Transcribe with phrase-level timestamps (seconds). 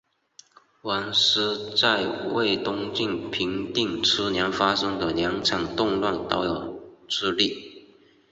[0.81, 7.85] 王舒在为东晋平定初年发生的两场动乱都有助力。